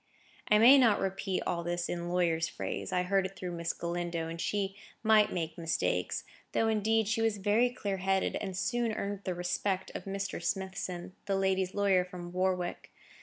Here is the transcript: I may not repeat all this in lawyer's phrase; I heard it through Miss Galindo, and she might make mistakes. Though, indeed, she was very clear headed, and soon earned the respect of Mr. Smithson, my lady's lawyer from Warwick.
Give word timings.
I 0.49 0.57
may 0.57 0.79
not 0.79 0.99
repeat 0.99 1.43
all 1.45 1.63
this 1.63 1.87
in 1.87 2.09
lawyer's 2.09 2.47
phrase; 2.47 2.91
I 2.91 3.03
heard 3.03 3.27
it 3.27 3.35
through 3.35 3.51
Miss 3.51 3.71
Galindo, 3.71 4.27
and 4.29 4.41
she 4.41 4.75
might 5.03 5.31
make 5.31 5.59
mistakes. 5.59 6.23
Though, 6.53 6.67
indeed, 6.69 7.07
she 7.07 7.21
was 7.21 7.37
very 7.37 7.69
clear 7.69 7.97
headed, 7.97 8.35
and 8.37 8.57
soon 8.57 8.93
earned 8.93 9.21
the 9.25 9.35
respect 9.35 9.91
of 9.93 10.05
Mr. 10.05 10.41
Smithson, 10.41 11.13
my 11.29 11.35
lady's 11.35 11.75
lawyer 11.75 12.03
from 12.03 12.31
Warwick. 12.31 12.89